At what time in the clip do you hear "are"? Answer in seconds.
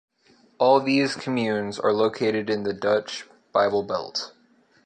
1.77-1.93